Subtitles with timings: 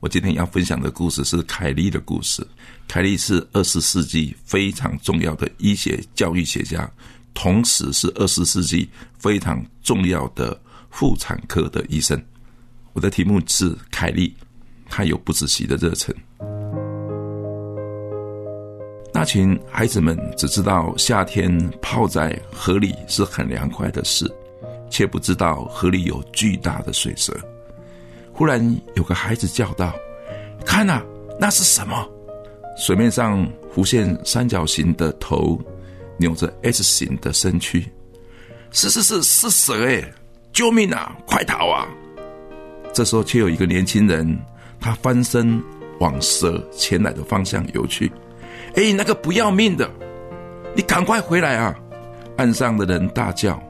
[0.00, 2.46] 我今天要分享的故事是凯利的故事。
[2.86, 6.88] 凯利是二十世纪非常重要的医学教育学家，
[7.34, 10.58] 同时是二十世纪非常重要的
[10.90, 12.20] 妇产科的医生。
[12.92, 14.32] 我的题目是凯利，
[14.88, 16.14] 他有不仔细的热忱。
[19.12, 24.32] 那群孩子们只知道夏天泡在河里是很凉快的事，
[24.88, 27.36] 却不知道河里有巨大的水蛇。
[28.38, 29.92] 忽然有个孩子叫道
[30.64, 31.02] ：“看呐，
[31.40, 32.08] 那是什么？”
[32.78, 35.60] 水面上浮现三角形的头，
[36.18, 37.84] 扭着 S 型的身躯。
[38.70, 40.08] 是是是是蛇哎！
[40.52, 41.16] 救命啊！
[41.26, 41.88] 快逃啊！
[42.92, 44.38] 这时候却有一个年轻人，
[44.78, 45.60] 他翻身
[45.98, 48.08] 往蛇前来的方向游去。
[48.76, 49.90] 哎，那个不要命的，
[50.76, 51.74] 你赶快回来啊！
[52.36, 53.60] 岸上的人大叫，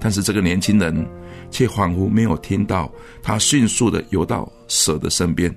[0.00, 1.06] 但是这个年轻人。
[1.50, 2.90] 却仿佛没有听到，
[3.22, 5.54] 他迅速的游到蛇的身边，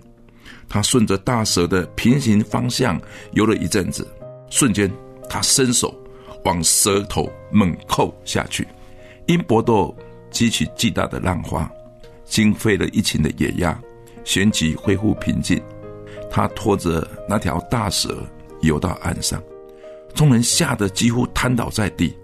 [0.68, 3.00] 他顺着大蛇的平行方向
[3.34, 4.08] 游了一阵子，
[4.50, 4.92] 瞬间
[5.30, 5.94] 他伸手
[6.46, 8.68] 往蛇头猛扣下去，
[9.28, 9.96] 因搏斗
[10.30, 11.70] 激起巨大的浪花，
[12.26, 13.80] 惊飞了一群的野鸭，
[14.24, 15.62] 旋即恢复平静。
[16.30, 18.26] 他拖着那条大蛇
[18.62, 19.44] 游到岸上，
[20.14, 22.16] 众人吓得几乎瘫倒在地。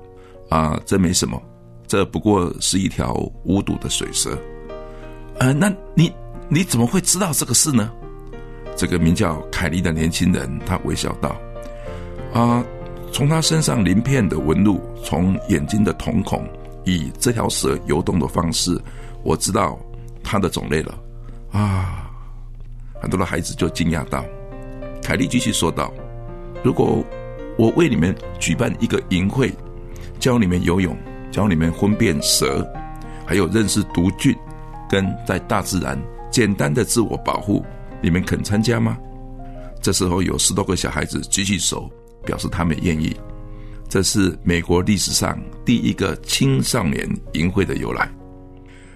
[0.49, 1.41] 啊，这没什么。
[1.87, 3.13] 这不过是一条
[3.45, 4.37] 无毒的水蛇，
[5.39, 6.11] 呃，那你
[6.49, 7.89] 你怎么会知道这个事呢？
[8.75, 11.35] 这个名叫凯利的年轻人，他微笑道
[12.33, 12.61] ：“啊，
[13.13, 16.45] 从他身上鳞片的纹路，从眼睛的瞳孔，
[16.83, 18.77] 以这条蛇游动的方式，
[19.23, 19.79] 我知道
[20.21, 20.93] 它的种类了。”
[21.51, 22.11] 啊，
[23.01, 24.25] 很多的孩子就惊讶道
[25.01, 25.91] ：“凯利继续说道，
[26.63, 27.01] 如果
[27.57, 29.51] 我为你们举办一个营会，
[30.19, 30.93] 教你们游泳。”
[31.37, 32.67] 教你们分辨蛇，
[33.23, 34.35] 还有认识毒菌，
[34.89, 35.95] 跟在大自然
[36.31, 37.63] 简单的自我保护，
[38.01, 38.97] 你们肯参加吗？
[39.79, 41.87] 这时候有十多个小孩子举起手，
[42.25, 43.15] 表示他们愿意。
[43.87, 48.11] 这是美国历史上第一个青少年营会的由来。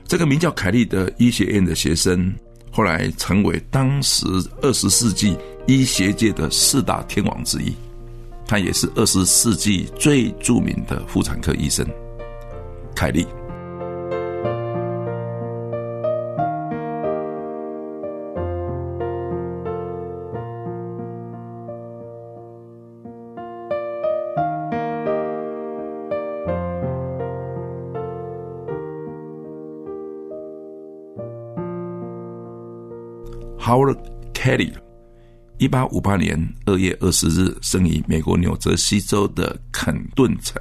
[0.08, 2.34] 这个名叫凯利的医学院的学生，
[2.72, 4.26] 后来成为当时
[4.64, 5.38] 二十世纪
[5.68, 7.72] 医学界的四大天王之一。
[8.48, 11.86] 他也是二十世纪最著名的妇产科医生。
[12.96, 13.26] 凯利。
[33.64, 34.00] Howard
[34.34, 34.74] Kelly，
[35.58, 40.60] 一八五八年二月二十日生于美国纽泽西州的肯顿城。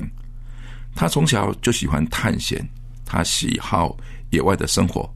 [0.95, 2.67] 他从小就喜欢探险，
[3.07, 3.97] 他喜好
[4.31, 5.09] 野外的生活。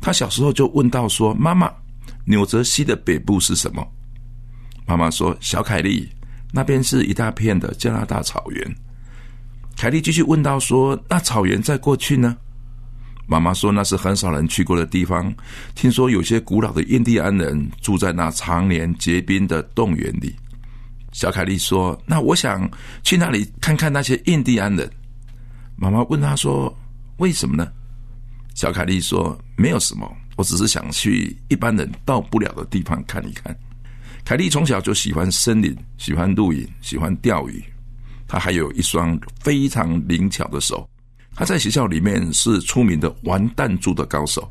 [0.00, 1.70] 他小时候就问到说：“妈妈，
[2.24, 3.86] 纽泽西的北部是什么？”
[4.84, 6.08] 妈妈说：“小凯利，
[6.50, 8.76] 那边是一大片的加拿大草原。”
[9.76, 12.36] 凯利继续问到说：“那草原在过去呢？”
[13.26, 15.32] 妈妈说：“那是很少人去过的地方。
[15.76, 20.34] 听说有些古老的印第安人住在那常年结冰的洞园里。”
[21.12, 22.68] 小凯利说：“那我想
[23.04, 24.90] 去那里看看那些印第安人。”
[25.82, 26.72] 妈妈问他说
[27.18, 27.68] ：“为什么呢？”
[28.54, 33.52] 小凯莉说：“没有什么，我只是想去一般人到不了的地方看一看。”
[34.24, 37.60] 凯莉从小就喜欢森林，喜欢露营，喜欢钓鱼。
[38.28, 40.88] 他还有一双非常灵巧的手。
[41.34, 44.48] 他在学校里面是出名的玩弹珠的高手。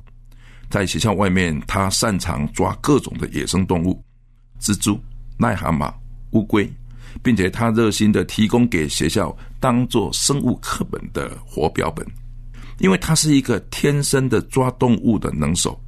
[0.70, 4.03] 在学校外面，他擅长抓各种的野生动物，
[4.59, 5.02] 蜘蛛、
[5.40, 5.94] 癞蛤蟆、
[6.32, 6.70] 乌龟。
[7.22, 12.03] 并且他热心的提供给学校当做生物课本的活标本，
[12.79, 15.79] 因为他是一个天生的抓动物的能手，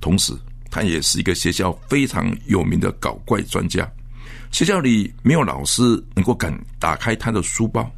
[0.00, 0.32] 同时
[0.70, 3.86] 他也是一个学校非常有名的搞怪专家。
[4.50, 5.82] 学校里没有老师
[6.14, 7.88] 能够敢打开他的书包，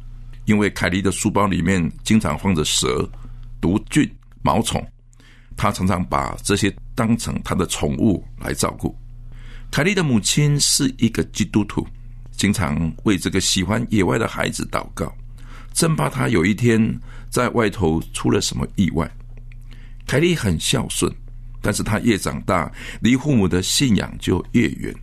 [0.43, 3.09] 因为凯莉的书包里面经常放着蛇、
[3.61, 4.09] 毒菌、
[4.41, 4.85] 毛虫，
[5.55, 8.93] 他常常把这些当成他的宠物来照顾。
[9.71, 11.87] 凯莉的母亲是一个基督徒。
[12.37, 15.13] 经常为这个喜欢野外的孩子祷告，
[15.73, 16.99] 真怕他有一天
[17.29, 19.09] 在外头出了什么意外。
[20.05, 21.11] 凯莉很孝顺，
[21.61, 22.71] 但是他越长大，
[23.01, 24.93] 离父母的信仰就越远。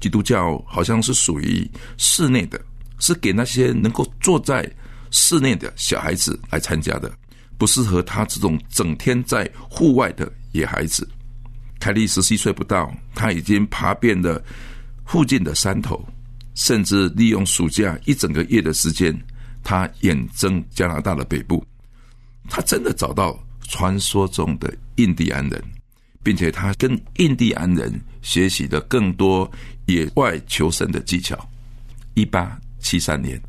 [0.00, 2.60] 基督教好像是属于室内的，
[2.98, 4.68] 是给那些能够坐在
[5.12, 7.12] 室内的小孩子来参加的，
[7.56, 11.08] 不适合他这种整天在户外的野孩子。
[11.78, 14.42] 凯莉十七岁不到，他已经爬遍了
[15.04, 16.04] 附近的山头，
[16.54, 19.18] 甚至利用暑假一整个月的时间，
[19.62, 21.64] 他远征加拿大的北部。
[22.48, 23.38] 他真的找到
[23.68, 25.62] 传说中的印第安人。
[26.22, 29.50] 并且他跟印第安人学习的更多
[29.86, 31.36] 野外求生的技巧。
[32.14, 33.40] 一八七三年，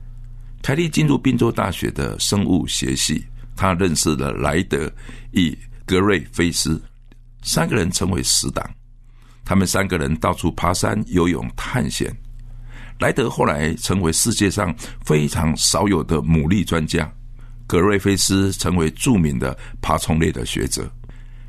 [0.61, 3.23] 凯利进入宾州大学的生物学系，
[3.55, 4.91] 他认识了莱德
[5.31, 6.81] 与格瑞菲斯，
[7.43, 8.67] 三个人成为死党。
[9.45, 12.15] 他们三个人到处爬山、游泳、探险。
[12.99, 14.73] 莱德后来成为世界上
[15.03, 17.11] 非常少有的牡蛎专家，
[17.67, 20.89] 格瑞菲斯成为著名的爬虫类的学者。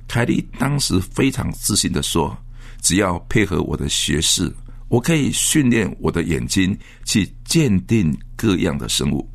[0.09, 2.37] 凯莉当时非常自信的说
[2.83, 4.53] ：“只要配合我的学识，
[4.89, 9.29] 我可以训练我的眼睛去鉴定各样的生物。”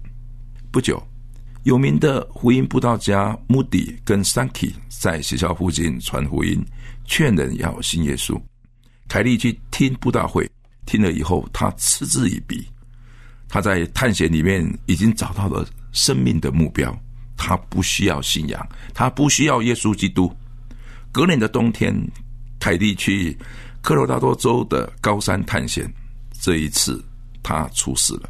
[0.71, 1.01] 不久，
[1.63, 6.63] 有名的福音布道家穆迪跟山奇在学校附近传福音，
[7.05, 8.39] 劝人要信耶稣。
[9.07, 10.47] 凯莉去听布道会，
[10.89, 12.67] 听了以后，他嗤之以鼻。
[13.47, 16.99] 他在探险里面已经找到了生命的目标，
[17.37, 20.35] 他不需要信仰，他不需要耶稣基督。
[21.11, 21.95] 隔年的冬天，
[22.59, 23.37] 凯蒂去
[23.81, 25.87] 科罗拉多州的高山探险。
[26.41, 27.03] 这一次，
[27.43, 28.29] 他出事了。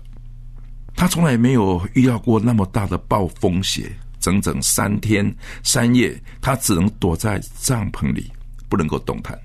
[0.96, 3.90] 他从来没有遇到过那么大的暴风雪，
[4.20, 5.34] 整整三天
[5.64, 8.30] 三夜，他只能躲在帐篷里，
[8.68, 9.38] 不能够动弹。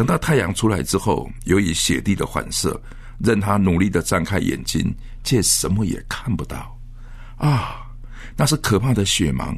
[0.00, 2.80] 等到太阳出来之后，由于雪地的反射，
[3.18, 6.74] 任他努力的张开眼睛，却什么也看不到。
[7.36, 7.86] 啊，
[8.34, 9.54] 那是可怕的雪盲。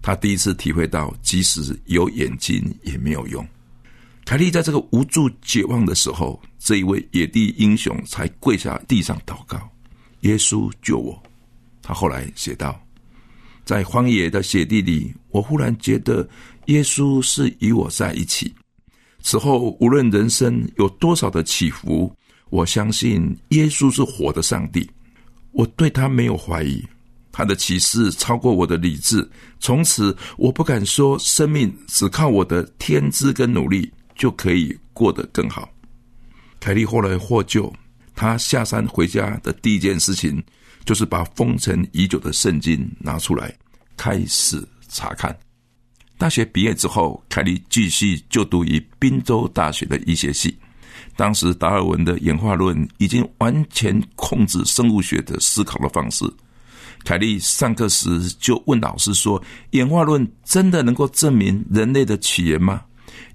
[0.00, 3.44] 他第一次体会到，即使有眼睛也没有用。
[4.24, 9.68] 凯莉在这个无助绝望的时候，这一位野地英雄才跪下地上祷告
[10.22, 11.20] ：“耶稣救我！”
[11.82, 12.80] 他后来写道
[13.66, 16.24] ：“在荒野的雪地里，我忽然觉得
[16.66, 18.54] 耶稣是与我在一起。
[19.22, 22.14] 此后，无论人生有多少的起伏，
[22.50, 24.88] 我相信耶稣是活的上帝。
[25.52, 26.82] 我对他没有怀疑。”
[27.34, 29.26] 他的启示超过我的理智，
[29.58, 35.66] 从此我不敢说生命只靠我的天资跟努力就可以过得更好。
[36.60, 37.72] 凯莉后来获救，
[38.14, 40.44] 他下山回家的第一件事情
[40.84, 43.56] 就是把封尘已久的圣经拿出来
[43.96, 45.34] 开始查看。
[46.22, 50.56] 大学毕业之后，凯利继续就读于宾州大学的医学系。
[51.16, 56.24] 当时达尔文的演化论已经完全控制生物学的思考的方式。
[57.02, 59.42] 凯利上课时就问老师说
[59.72, 62.82] ：“演化论真的能够证明人类的起源吗？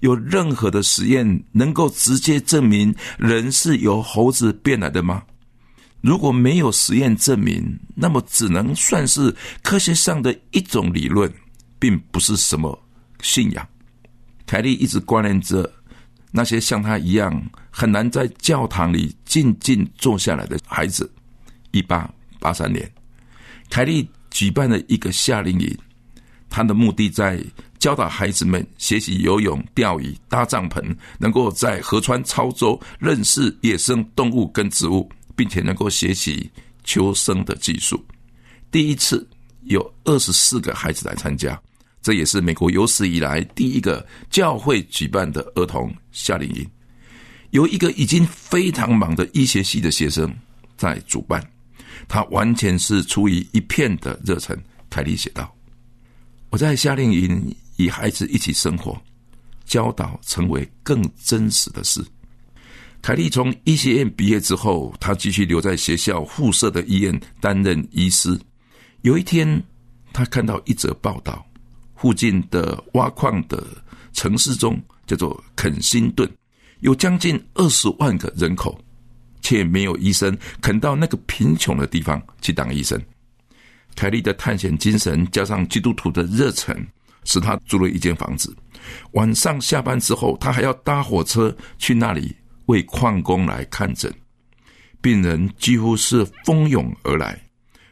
[0.00, 5.22] 有任何的实验能够直接证明人是由猴子变来的吗？
[6.00, 11.30] 如果没有实验证明，那么只能算是科学上的一种理论，
[11.78, 12.78] 并不是什么
[13.20, 13.68] 信仰。”
[14.46, 15.70] 凯利一直关联着
[16.30, 21.10] 那些像他一样很难在教堂里静静坐下来的孩子。
[21.70, 22.90] 一八八三年。
[23.70, 25.78] 凯利举办了一个夏令营，
[26.48, 27.38] 他的目的在
[27.78, 35.06] 教导孩子们学习游泳、钓鱼、搭帐篷，能够在河川操舟，认识野生动物跟植物，
[35.36, 36.50] 并且能够学习
[36.84, 38.02] 求生的技术。
[38.70, 39.28] 第一次
[39.64, 41.60] 有二十四个孩子来参加，
[42.02, 46.66] 这也是美国有史以来第一个教会举办的儿童夏令营。
[47.50, 50.34] 由一个已经非常忙的医学系的学生
[50.76, 51.42] 在主办。
[52.06, 54.56] 他完全是出于一片的热忱。
[54.88, 55.54] 凯莉写道
[56.48, 58.98] ：“我在夏令营与孩子一起生活，
[59.66, 62.02] 教导成为更真实的事。”
[63.02, 68.38] 凯莉从医学院毕业之后，他继续留在学校附设的医院担任医师。
[69.08, 69.62] 有一天，
[70.12, 71.42] 他看到一则报道：
[71.96, 73.66] 附近的挖矿的
[74.12, 76.30] 城市中，叫做肯辛顿，
[76.80, 78.78] 有将近二十万个人口。
[79.40, 83.00] 却没有医生肯到那个贫穷的地方去当医生。
[83.94, 86.76] 凯利的探险精神加上基督徒的热忱，
[87.24, 88.54] 使他租了一间房子。
[89.12, 92.36] 晚上下班之后，他还要搭火车去那里
[92.66, 94.12] 为矿工来看诊。
[95.00, 97.40] 病人几乎是蜂拥而来。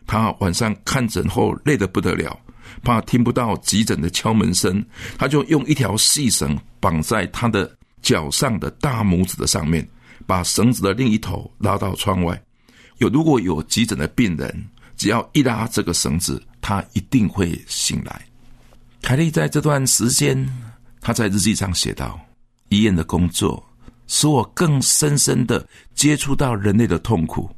[0.06, 2.38] 他晚上看诊后累得不得了，
[2.82, 4.84] 怕听不到急诊的敲门声，
[5.18, 7.70] 他就用一条细绳绑在他的
[8.02, 9.86] 脚上的大拇指的上面。
[10.26, 12.42] 把绳子的另一头拉到窗外，
[12.98, 18.20] 有如果有急诊的病人，只要一拉这个绳子，他一定会醒来。
[19.02, 20.44] 凯莉在这段时间，
[21.00, 22.18] 他在日记上写道
[22.70, 23.64] ：“医院的工作
[24.08, 27.48] 使我更深深的接触到人类的痛苦。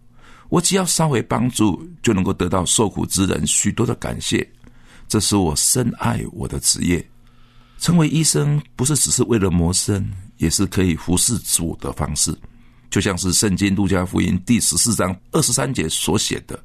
[0.49, 4.47] 我只要稍微帮助，就能够得到受苦之人许多的感谢。
[5.07, 7.05] 这是我深爱我的职业。
[7.79, 12.37] 成为医生不是只是为了谋生，也是可以服侍主的方式。
[12.91, 16.59] 就像是圣经路加福音第十四章二十三节所写的：‘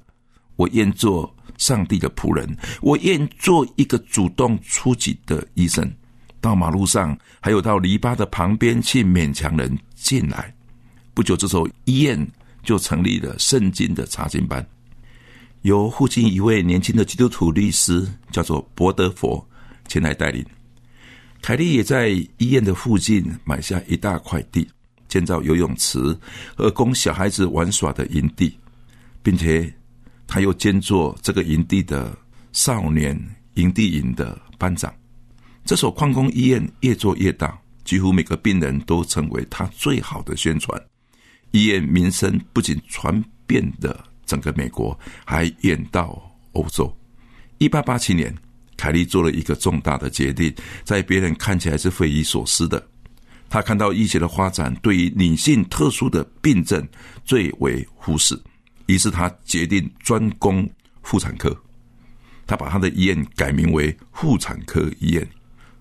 [0.55, 5.89] 我愿做上帝的仆人，我愿做一个主动出击的医生。’”
[6.41, 10.53] 到马路上，还有到篱笆的旁边去勉强人进来。
[11.13, 12.27] 不久之后，医院
[12.63, 14.65] 就成立了圣经的查经班，
[15.61, 19.45] 由附近一位年轻的基督徒律师，叫做伯德佛
[19.87, 20.43] 前来带领。
[21.41, 24.65] 凯利也在医院的附近买下一大块地，
[25.09, 26.17] 建造游泳池
[26.55, 28.57] 和供小孩子玩耍的营地，
[29.21, 29.71] 并且
[30.25, 32.17] 他又兼做这个营地的
[32.53, 33.19] 少年
[33.55, 34.93] 营地营的班长。
[35.65, 40.81] 这所矿工医院越做越大，几乎每个病人都成为他最好的宣传。
[41.53, 46.19] 医院名声不仅传遍了整个美国，还远到
[46.53, 46.91] 欧洲。
[47.59, 48.35] 一八八七年，
[48.75, 52.83] 凯利做了一个重大的决定，在别人看起来是匪夷所思的。
[53.49, 56.83] 他看到医学的发展对于女性特殊的病症
[57.23, 58.35] 最为忽视，
[58.87, 60.67] 于是他决定专攻
[61.03, 61.55] 妇产科。
[62.47, 65.25] 他把他的医院改名为妇产科医院。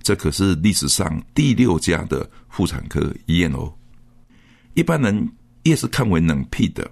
[0.02, 3.72] 这可是历史上第六家的妇产科医院哦。
[4.74, 5.28] 一般人
[5.62, 6.90] 也是看为冷僻的，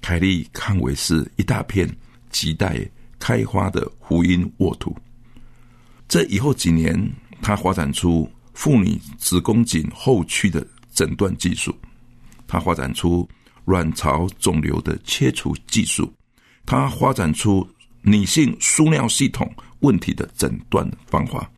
[0.00, 1.88] 凯利看为是一大片
[2.30, 2.78] 亟待
[3.18, 4.96] 开花的福音沃土。
[6.06, 6.94] 这以后几年，
[7.40, 11.74] 他发展出妇女子宫颈后区的诊断技术，
[12.46, 13.28] 他发展出
[13.64, 16.12] 卵巢肿瘤的切除技术，
[16.66, 17.66] 他发展出
[18.02, 21.50] 女性输尿系统问题的诊断方法。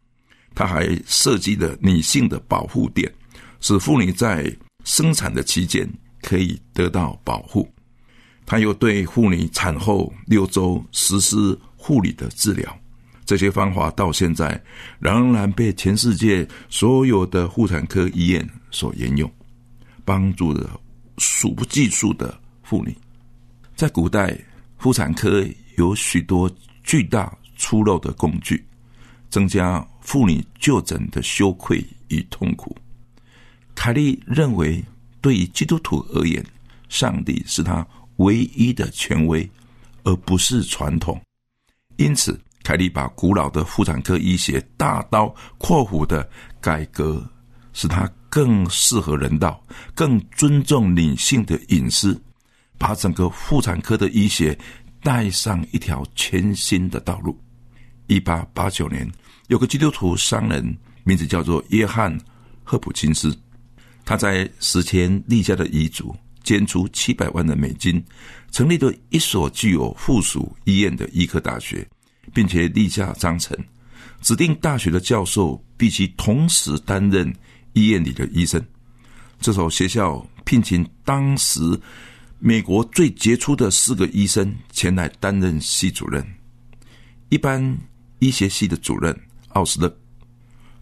[0.54, 3.12] 他还设计了女性的保护垫，
[3.60, 4.50] 使妇女在
[4.84, 5.86] 生产的期间
[6.26, 7.72] 可以得到保护。
[8.44, 12.76] 他又对妇女产后六周实施护理的治疗，
[13.24, 14.60] 这些方法到现在
[14.98, 19.32] 仍然被全世界所有的妇产科医院所沿用，
[20.04, 20.80] 帮助了
[21.18, 22.92] 数不计数的妇女。
[23.76, 24.36] 在古代，
[24.78, 26.50] 妇产科有许多
[26.82, 28.66] 巨大粗陋的工具，
[29.30, 29.86] 增加。
[30.06, 32.76] 妇女就诊的羞愧与痛苦，
[33.74, 34.80] 凯利认为，
[35.20, 36.44] 对于基督徒而言，
[36.88, 39.48] 上帝是他唯一的权威，
[40.04, 41.20] 而不是传统。
[41.96, 46.28] 因此，凯利把古老的妇产科医学大刀阔斧的
[46.60, 47.24] 改革，
[47.72, 49.62] 使它更适合人道，
[49.94, 52.20] 更尊重女性的隐私，
[52.78, 54.58] 把整个妇产科的医学
[55.02, 57.38] 带上一条全新的道路。
[58.06, 59.10] 一八八九年。
[59.48, 62.12] 有个基督徒商人，名字叫做约翰·
[62.64, 63.32] 赫普金斯。
[64.06, 68.02] 他在死前立下的遗嘱，捐出七百万的美金，
[68.50, 71.86] 成立了一所具有附属医院的医科大学，
[72.32, 73.54] 并且立下章程，
[74.22, 77.30] 指定大学的教授必须同时担任
[77.74, 78.64] 医院里的医生。
[79.40, 81.60] 这所学校聘请当时
[82.38, 86.26] 美国最杰出的四个医生前来担任系主任，
[87.28, 87.76] 一般
[88.20, 89.14] 医学系的主任。
[89.50, 89.98] 奥斯勒，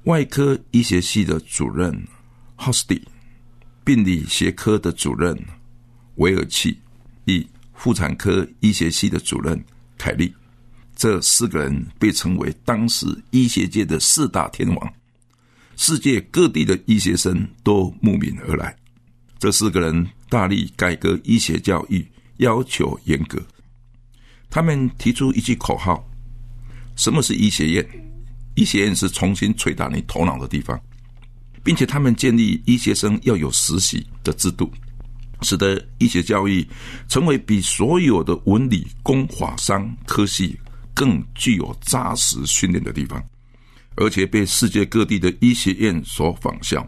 [0.02, 1.97] 外科医学系的主任
[2.57, 3.00] 霍斯蒂，
[3.85, 5.38] 病理学科的主任
[6.17, 6.76] 韦尔奇，
[7.26, 9.62] 以妇产科医学系的主任
[9.99, 10.35] 凯利，
[10.97, 14.95] 这四个人被称为当时医学界的四大天王，
[15.76, 18.75] 世界各地的医学生都慕名而来。
[19.38, 22.07] 这四个人大力改革医学教育，
[22.38, 23.38] 要求严格。
[24.49, 26.03] 他们提出一句口号
[26.97, 27.87] ：“什么是医学院？”
[28.57, 30.81] 医学院是重新捶打你头脑的地方，
[31.64, 34.71] 并且他们建立医学生要有实习的制度，
[35.40, 36.64] 使得医学教育
[37.09, 40.56] 成为比所有的文理工法商科系
[40.94, 43.21] 更具有扎实训练的地方，
[43.97, 46.87] 而且被世界各地的医学院所仿效。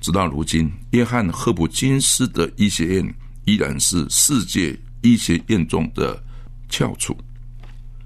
[0.00, 3.14] 直到如今，约翰赫普金斯的医学院
[3.44, 6.22] 依然是世界医学院中的
[6.68, 7.16] 翘楚。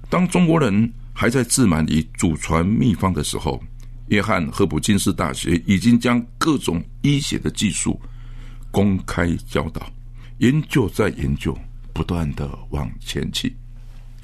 [0.09, 0.93] 当中国人。
[1.13, 3.61] 还在自满于祖传秘方的时候，
[4.11, 7.97] 约翰赫普金斯大学已经将各种医学的技术
[8.69, 9.89] 公开教导，
[10.39, 11.57] 研究在研究，
[11.93, 13.55] 不断的往前去。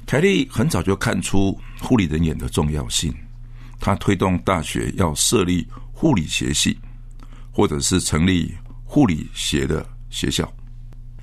[0.04, 3.14] 凯利很早就看出护理人员的重要性，
[3.80, 6.78] 他推动大学要设立护理学系，
[7.50, 8.54] 或者是成立
[8.84, 10.50] 护理学的学校。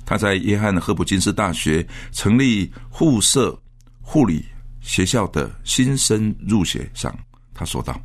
[0.08, 3.56] 他在约翰赫普金斯大学成立护社
[4.02, 4.44] 护理。
[4.82, 7.18] 学校的新生入学上，
[7.56, 8.00] 他说道：“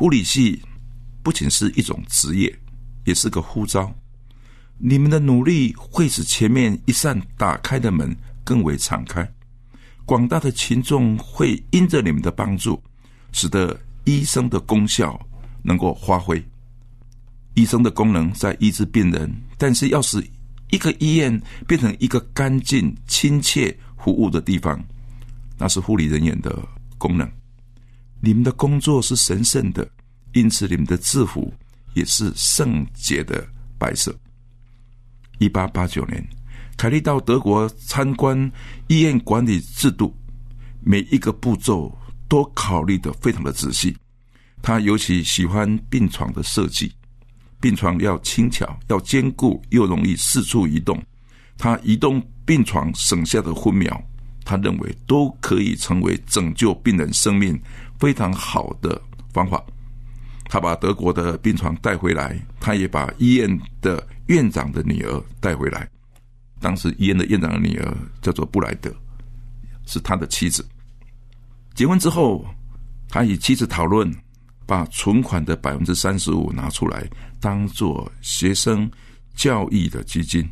[0.00, 0.58] 护理系
[1.22, 2.58] 不仅是一种职业，
[3.04, 3.94] 也是个呼召。
[4.78, 9.30] 你们的努力会使前面一扇打开的门更为敞开，
[10.06, 12.82] 广大的群众会因着你们的帮助，
[13.32, 15.20] 使得医生的功效
[15.62, 16.42] 能够发挥。
[17.52, 20.26] 医生的功能在医治病人，但是要使
[20.70, 21.38] 一个医院
[21.68, 24.82] 变成一个干净、亲切服务的地方，
[25.58, 26.58] 那是护理人员的
[26.96, 27.30] 功能。
[28.22, 29.88] 你们的工作是神圣的，
[30.34, 31.52] 因此你们的制服
[31.94, 33.46] 也是圣洁的
[33.78, 34.14] 白色。
[35.38, 36.22] 一八八九年，
[36.76, 38.50] 凯利到德国参观
[38.88, 40.14] 医院管理制度，
[40.82, 41.90] 每一个步骤
[42.28, 43.96] 都考虑的非常的仔细。
[44.62, 46.92] 他尤其喜欢病床的设计，
[47.58, 51.02] 病床要轻巧、要坚固，又容易四处移动。
[51.56, 54.02] 他移动病床省下的分秒，
[54.44, 57.58] 他认为都可以成为拯救病人生命
[58.00, 59.00] 非常好的
[59.32, 59.62] 方法。
[60.46, 65.88] 他把德国的病床带回来，他也把医院的院长的女儿带回来。
[66.58, 68.92] 当时医院的院长的女儿叫做布莱德，
[69.86, 70.68] 是他的妻子。
[71.72, 72.44] 结婚之后，
[73.08, 74.12] 他与妻子讨论，
[74.66, 77.08] 把存款的百分之三十五拿出来，
[77.40, 78.90] 当做学生
[79.36, 80.46] 教育的基金，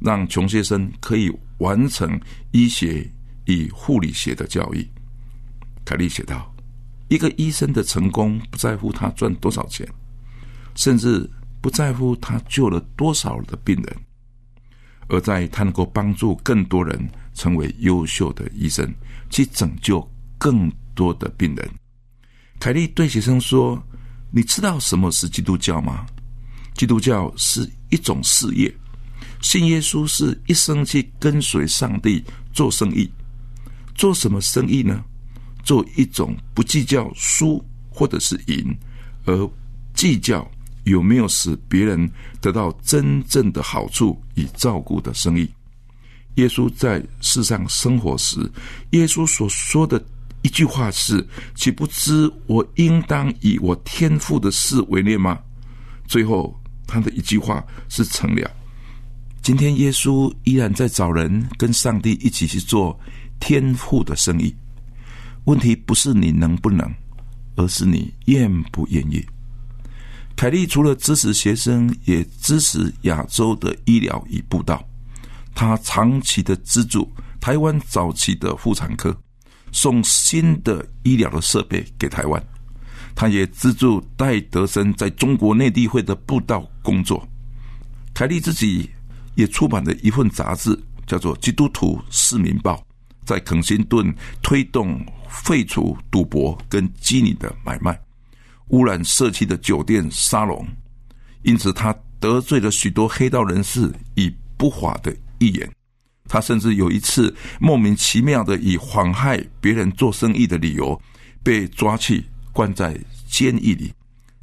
[0.00, 2.20] 让穷学生可以完成
[2.50, 3.08] 医学
[3.44, 4.84] 与护理学的教育。
[5.84, 6.53] 凯利写道。
[7.14, 9.88] 一个医生的成功不在乎他赚多少钱，
[10.74, 11.30] 甚至
[11.60, 13.96] 不在乎他救了多少的病人，
[15.06, 18.92] 而在他能够帮助更多人成为优秀的医生，
[19.30, 20.04] 去拯救
[20.38, 21.70] 更多的病人。
[22.58, 23.80] 凯利对学生说
[24.34, 26.04] ：“你知道什么是基督教吗？
[26.74, 28.74] 基督教是一种事业，
[29.40, 33.08] 信耶稣是一生去跟随上帝做生意。
[33.94, 35.04] 做什么生意呢？”
[35.64, 38.76] 做一种不计较输或者是赢，
[39.24, 39.50] 而
[39.94, 40.48] 计较
[40.84, 45.48] 有没有使别人得到真正的好处与照顾的生意。
[46.34, 48.38] 耶稣在世上生活时，
[48.90, 50.04] 耶稣所说的
[50.42, 55.38] 一句话是：“岂不知我应当以我天赋的事为念吗？”
[56.06, 56.54] 最后，
[56.86, 58.50] 他的一句话是成了。
[59.40, 62.98] 今天，耶稣依然在找人跟上帝一起去做
[63.38, 64.54] 天赋的生意。
[65.44, 66.90] 问题不是你能不能，
[67.56, 69.24] 而是你愿不愿意。
[70.36, 74.82] 凯利除了支持学生，也支持亚洲的医疗与布道。
[75.54, 77.08] 他长期的资助
[77.40, 79.16] 台湾早期的妇产科，
[79.70, 82.42] 送新的医疗的设备给台湾。
[83.14, 87.24] 他也资助戴德生在中国内地会的布道工作。
[88.12, 88.90] 凯利自己
[89.36, 90.76] 也出版了一份杂志，
[91.06, 92.74] 叫做《基督徒市民报》。
[93.24, 97.98] 在肯辛顿推动废除赌博跟妓女的买卖，
[98.68, 100.66] 污染社区的酒店沙龙，
[101.42, 105.70] 因此他得罪了许多黑道人士以不法的预言。
[106.26, 110.98] 他甚至有一次莫名其妙的以妨害别人做生意的理由
[111.42, 113.92] 被抓去关在监狱里。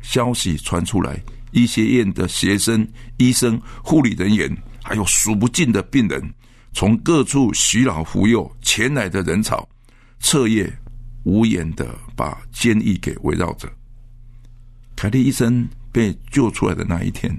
[0.02, 1.20] 消息传出来，
[1.52, 6.34] 医学院的学生、医生、护理人员，还有数不尽的病人。
[6.74, 9.68] 从各处徐老扶幼前来的人潮，
[10.20, 10.72] 彻夜
[11.24, 13.72] 无言的把监狱给围绕着。
[14.96, 17.38] 凯利医生被救出来的那一天，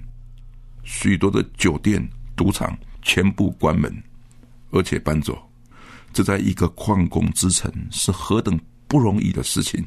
[0.84, 3.90] 许多的酒店、赌场全部关门，
[4.70, 5.40] 而且搬走。
[6.12, 9.82] 这在一个矿工之城是何等不容易的事情。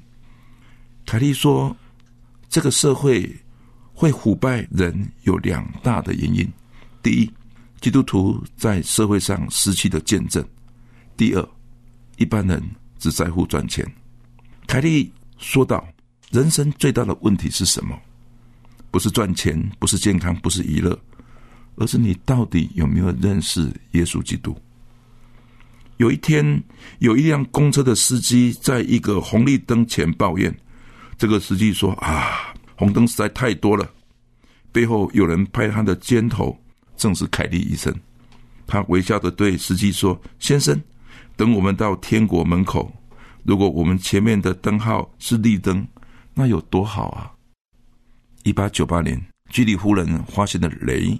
[1.05, 1.75] 凯利说
[2.49, 3.31] ：“这个社会
[3.93, 6.51] 会腐败人有两大的原因，
[7.03, 7.31] 第一。”
[7.85, 10.43] 基督徒在社会上失去的见证。
[11.15, 11.49] 第二，
[12.17, 12.59] 一般人
[12.97, 13.85] 只在乎赚钱。
[14.65, 15.87] 凯利说道
[16.33, 17.95] ：“人生最大的问题是什么？
[18.89, 20.99] 不是赚钱，不是健康，不是娱乐，
[21.75, 24.57] 而是你到底有没有认识耶稣基督？”
[25.97, 26.63] 有一天，
[26.97, 30.51] 有一辆公车的司机在一个红绿灯前抱怨。
[31.19, 33.87] 这个司机说：“啊，红灯实在太多了。”
[34.73, 36.59] 背后有人拍他的肩头。
[36.97, 37.93] 正是凯利医生，
[38.65, 40.81] 他微笑的对司机说：“先生，
[41.35, 42.91] 等我们到天国门口，
[43.43, 45.87] 如果我们前面的灯号是绿灯，
[46.33, 47.31] 那有多好啊！”
[48.43, 51.19] 一八九八年，居里夫人发现了镭。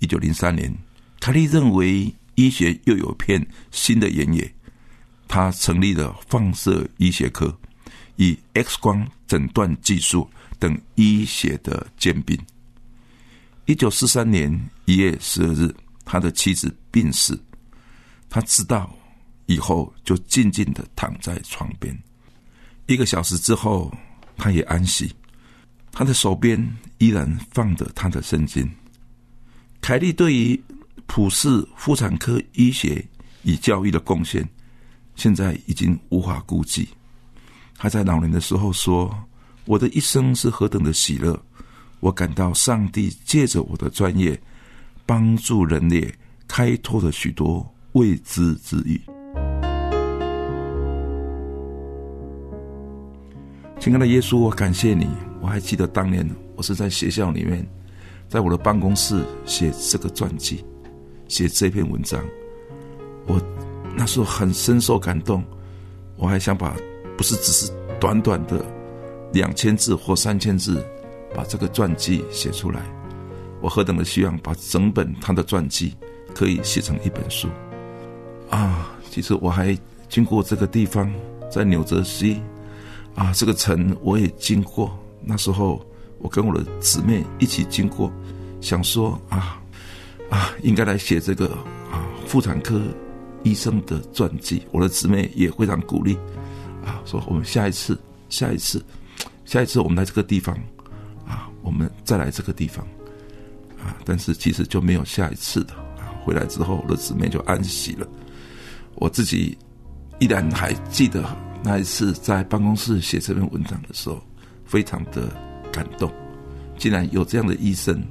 [0.00, 0.74] 一九零三年，
[1.20, 4.52] 凯利认为医学又有片新的原野，
[5.28, 7.56] 他成立了放射医学科，
[8.16, 12.38] 以 X 光诊断技术等医学的兼并。
[13.66, 14.52] 一九四三年
[14.84, 15.74] 一月十二日，
[16.04, 17.38] 他的妻子病逝。
[18.28, 18.94] 他知道
[19.46, 21.96] 以后，就静静的躺在床边。
[22.86, 23.90] 一个小时之后，
[24.36, 25.10] 他也安息。
[25.90, 26.60] 他的手边
[26.98, 28.70] 依然放着他的圣经。
[29.80, 30.62] 凯利对于
[31.06, 33.02] 普世妇产科医学
[33.44, 34.46] 与教育的贡献，
[35.16, 36.86] 现在已经无法估计。
[37.78, 39.16] 他在老年的时候说
[39.64, 41.40] ：“我的一生是何等的喜乐！
[42.04, 44.38] 我感到上帝借着我的专业，
[45.06, 46.12] 帮助人类
[46.46, 49.00] 开拓了许多未知之域。”
[53.80, 55.08] 亲爱的耶稣，我感谢你。
[55.40, 57.66] 我还记得当年我是在学校里面，
[58.28, 60.62] 在我的办公室写这个传记，
[61.26, 62.22] 写这篇文章。
[63.26, 63.40] 我
[63.96, 65.42] 那时候很深受感动，
[66.18, 66.76] 我还想把
[67.16, 68.62] 不是只是短短的
[69.32, 70.86] 两千字或三千字，
[71.34, 72.80] 把这个传记写出来。
[73.60, 75.94] 我何等的希望把整本他的传记
[76.34, 77.48] 可以写成一本书
[78.50, 78.96] 啊！
[79.10, 79.76] 其实我还
[80.08, 81.12] 经过这个地方，
[81.50, 82.40] 在纽泽西。
[83.14, 84.98] 啊，这个城我也经过。
[85.22, 85.80] 那时候
[86.18, 88.12] 我跟我的姊妹一起经过，
[88.60, 89.62] 想说啊
[90.28, 91.46] 啊，应该来写这个
[91.92, 92.82] 啊妇产科
[93.44, 94.66] 医生的传记。
[94.72, 96.18] 我的姊妹也非常鼓励
[96.84, 97.96] 啊，说我们下一次、
[98.28, 98.84] 下一次、
[99.44, 100.58] 下一次我们来这个地方，
[101.64, 102.86] 我们再来这个地方
[103.82, 103.96] 啊。
[104.04, 106.14] 但是其实就没有下一次的啊。
[106.22, 108.06] 回来之后，我的姊妹就安息了。
[108.94, 109.58] 我自己
[110.20, 111.24] 依然还记得。
[111.66, 114.22] 那一次在办公室写这篇文章的时候，
[114.66, 115.28] 非常的
[115.72, 116.12] 感动。
[116.76, 118.02] 竟然有这样的医生，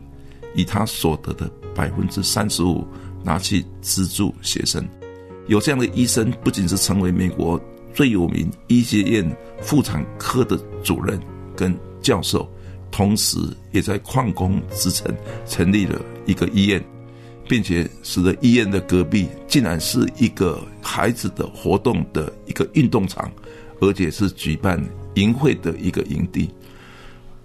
[0.56, 2.84] 以他所得的百分之三十五
[3.24, 4.84] 拿去资助学生。
[5.48, 7.62] 有这样的医生，不仅是成为美国
[7.94, 11.20] 最有名医学院妇产科的主任
[11.56, 12.50] 跟教授，
[12.94, 13.38] 同时
[13.72, 15.14] 也在矿工之城
[15.46, 16.82] 成立了一个医院。
[17.46, 23.30] 并且使得医院的隔壁竟然是一个孩子的活动的一个运动场，
[23.82, 24.82] 而且是举办
[25.16, 26.50] 营会的一个营地。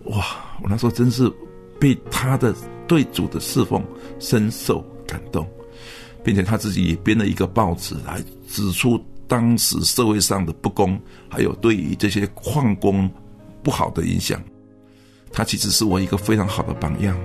[0.04, 0.24] 哇！
[0.62, 1.30] 我那时候真是
[1.80, 2.54] 被他的
[2.86, 3.84] 对主的侍奉
[4.20, 5.44] 深受感动，
[6.24, 13.10] 并且他自己也编了一个报纸来指出当时社会上的不公，还有对于这些矿工
[13.64, 14.40] 不好的影响。
[15.32, 17.16] 他其实是我一个非常好的榜样。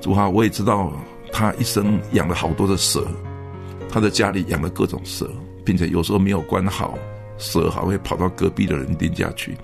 [0.00, 0.92] 主啊，我也知道。
[1.32, 3.06] 他一生养了好多的蛇，
[3.88, 5.30] 他的家里养了各种蛇，
[5.64, 6.98] 并且有时候没有关好，
[7.38, 9.56] 蛇还会跑到隔壁的人店家去。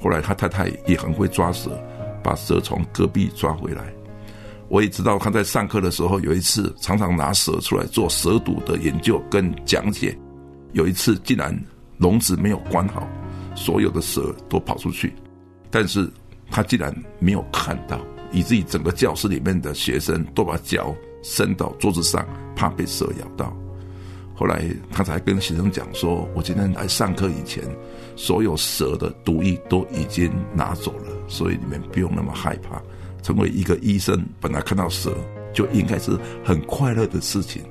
[0.00, 1.80] 后来他太太也很会抓蛇，
[2.24, 3.94] 把蛇从隔壁抓回来。
[4.68, 10.18] 我也知道他在上课的时候，有一次常常拿蛇出来做蛇毒的研究跟讲解。
[10.72, 11.56] 有一次竟然
[11.98, 13.08] 笼子没有关好，
[13.54, 15.14] 所有的蛇都跑出去，
[15.70, 16.10] 但是
[16.52, 17.98] 他竟然没有看到，
[18.30, 20.94] 以至于整个教室里面的学生都把脚。
[21.24, 23.56] 伸到桌子上，怕被蛇咬到。
[24.34, 27.62] 后来他才跟学生讲说：“我今天来上课以前，
[28.16, 32.82] 所有蛇的毒液都已经拿走了，所以你们不用那么害怕。
[33.22, 35.16] 成为一个医生，本来看到蛇
[35.52, 37.62] 就应该是很快乐的事情。”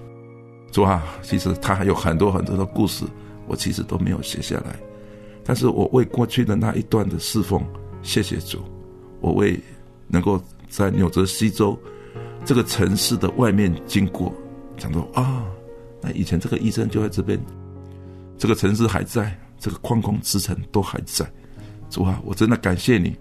[0.72, 3.04] 主啊，其实他还有很多很多的故事，
[3.48, 4.80] 我其实都没有写下来。
[5.44, 7.62] 但是我为过去的那一段的侍奉，
[8.02, 8.60] 谢谢主。
[9.21, 9.57] 我为
[10.07, 11.79] 能够在纽泽西州。
[12.43, 14.34] 这个城市的外面经过，
[14.75, 15.45] 讲到啊，
[16.01, 17.39] 那以前这个医生就在这边，
[18.36, 21.23] 这个城市还在，这个矿工之城都还在。
[21.88, 23.15] 主啊，我真的感谢你，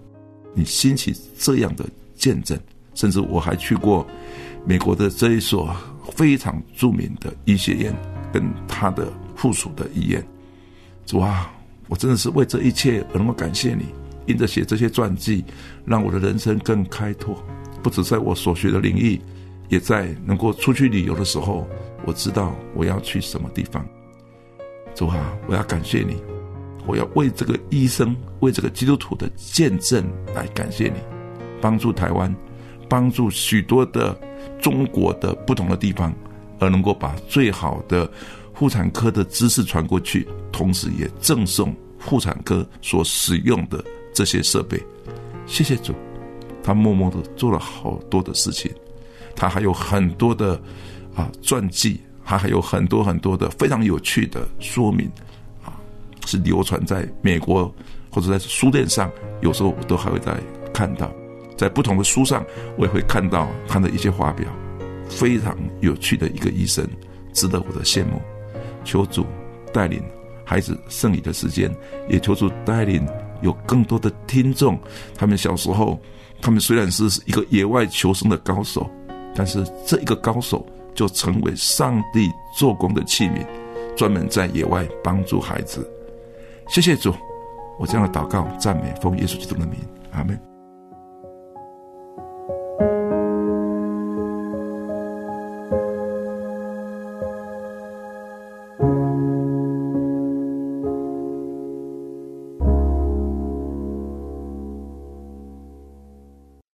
[0.55, 1.85] 你兴起这样的
[2.15, 2.59] 见证，
[2.95, 4.03] 甚至我还去过
[4.65, 5.71] 美国的这一所
[6.15, 7.95] 非常著名的医学院，
[8.33, 10.25] 跟他的附属的医院。
[11.05, 11.53] 主啊，
[11.89, 13.85] 我真的是为这一切而那么感谢你，
[14.31, 15.45] 因着写这些传记，
[15.85, 17.37] 让我的人生更开拓。
[17.83, 19.19] 不止在我所学的领域，
[19.69, 21.67] 也在能够出去旅游的时候，
[22.05, 23.85] 我知道我要去什么地方。
[24.93, 26.15] 主啊，我要感谢你，
[26.85, 30.03] 我要为这个医生、为这个基督徒的见证
[30.35, 30.99] 来感谢你，
[31.61, 32.35] 帮助台湾，
[32.89, 34.19] 帮助许多的
[34.59, 36.13] 中国的不同的地方，
[36.59, 38.09] 而能够把最好的
[38.53, 43.83] 妇产科的知识传过去，同时也赠送妇产科所使用的
[44.13, 44.81] 这些设备。
[45.45, 45.93] 谢谢主。
[46.63, 48.71] 他默默的做了好多的事情，
[49.35, 50.61] 他还有很多的
[51.15, 55.09] 啊传记，他还有很多很多的非常有趣的说明
[55.65, 55.73] 啊，
[56.27, 57.73] 是流传在美国
[58.11, 60.39] 或者在书店上，有时候我都还会在
[60.71, 61.11] 看到，
[61.57, 62.45] 在不同的书上
[62.77, 64.47] 我也会看到他的一些发表，
[65.09, 66.87] 非常有趣的一个医生，
[67.33, 68.21] 值得我的羡慕。
[68.83, 69.25] 求主
[69.73, 70.03] 带领
[70.45, 71.75] 孩子胜利的时间，
[72.07, 73.03] 也求主带领
[73.41, 74.79] 有更多的听众，
[75.15, 75.99] 他们小时候。
[76.43, 78.89] 他们虽然是一个野外求生的高手，
[79.35, 83.45] 但是这一个高手就成为上帝做工的器皿，
[83.95, 85.87] 专门在野外帮助孩子。
[86.67, 87.13] 谢谢主，
[87.77, 89.75] 我这样的祷告赞美奉耶稣基督的名，
[90.13, 90.50] 阿门。